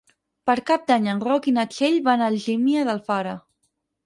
Per 0.49 0.53
Cap 0.69 0.87
d'Any 0.91 1.05
en 1.13 1.21
Roc 1.27 1.45
i 1.51 1.53
na 1.59 1.67
Txell 1.75 1.99
van 2.09 2.25
a 2.25 2.31
Algímia 2.33 2.89
d'Alfara. 2.89 3.37